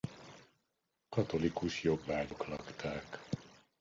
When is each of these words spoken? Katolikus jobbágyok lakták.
Katolikus 1.09 1.83
jobbágyok 1.83 2.45
lakták. 2.47 3.21